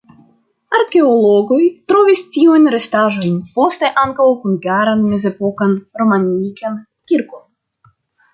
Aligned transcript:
Arkeologoj 0.77 1.59
trovis 1.91 2.23
tiujn 2.35 2.65
restaĵojn, 2.75 3.35
poste 3.59 3.91
ankaŭ 4.05 4.27
hungaran 4.47 5.05
mezepokan 5.13 5.77
romanikan 6.03 6.81
kirkon. 7.13 7.47